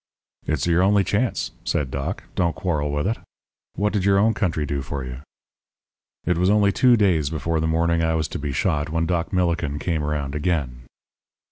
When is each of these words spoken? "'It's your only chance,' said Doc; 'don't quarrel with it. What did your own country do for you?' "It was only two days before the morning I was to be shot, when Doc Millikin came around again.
"'It's 0.47 0.65
your 0.65 0.81
only 0.81 1.03
chance,' 1.03 1.51
said 1.63 1.91
Doc; 1.91 2.23
'don't 2.33 2.55
quarrel 2.55 2.91
with 2.91 3.05
it. 3.05 3.19
What 3.75 3.93
did 3.93 4.03
your 4.03 4.17
own 4.17 4.33
country 4.33 4.65
do 4.65 4.81
for 4.81 5.05
you?' 5.05 5.21
"It 6.25 6.39
was 6.39 6.49
only 6.49 6.71
two 6.71 6.97
days 6.97 7.29
before 7.29 7.59
the 7.59 7.67
morning 7.67 8.01
I 8.03 8.15
was 8.15 8.27
to 8.29 8.39
be 8.39 8.51
shot, 8.51 8.89
when 8.89 9.05
Doc 9.05 9.31
Millikin 9.31 9.77
came 9.77 10.03
around 10.03 10.33
again. 10.33 10.87